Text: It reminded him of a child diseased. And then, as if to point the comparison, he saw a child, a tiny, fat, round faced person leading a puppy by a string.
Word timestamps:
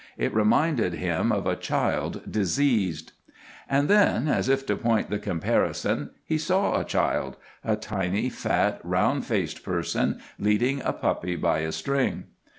It 0.17 0.33
reminded 0.33 0.95
him 0.95 1.31
of 1.31 1.45
a 1.45 1.55
child 1.55 2.21
diseased. 2.27 3.11
And 3.69 3.87
then, 3.87 4.27
as 4.27 4.49
if 4.49 4.65
to 4.65 4.75
point 4.75 5.11
the 5.11 5.19
comparison, 5.19 6.09
he 6.25 6.39
saw 6.39 6.79
a 6.79 6.83
child, 6.83 7.37
a 7.63 7.75
tiny, 7.75 8.27
fat, 8.27 8.81
round 8.83 9.27
faced 9.27 9.61
person 9.63 10.19
leading 10.39 10.81
a 10.81 10.91
puppy 10.91 11.35
by 11.35 11.59
a 11.59 11.71
string. 11.71 12.23